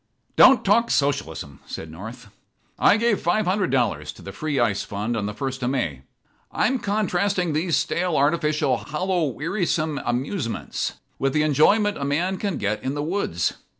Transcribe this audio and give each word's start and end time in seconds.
"Don't 0.35 0.65
talk 0.65 0.89
Socialism," 0.89 1.59
said 1.67 1.91
North. 1.91 2.29
"I 2.79 2.97
gave 2.97 3.21
five 3.21 3.45
hundred 3.45 3.69
dollars 3.69 4.11
to 4.13 4.23
the 4.23 4.31
free 4.31 4.59
ice 4.59 4.81
fund 4.81 5.15
on 5.15 5.27
the 5.27 5.33
first 5.35 5.61
of 5.61 5.69
May. 5.69 6.01
I'm 6.51 6.79
contrasting 6.79 7.53
these 7.53 7.77
stale, 7.77 8.17
artificial, 8.17 8.77
hollow, 8.77 9.25
wearisome 9.25 9.99
'amusements' 10.03 10.93
with 11.19 11.33
the 11.33 11.43
enjoyment 11.43 11.99
a 11.99 12.03
man 12.03 12.37
can 12.37 12.57
get 12.57 12.81
in 12.81 12.95
the 12.95 13.03
woods. 13.03 13.53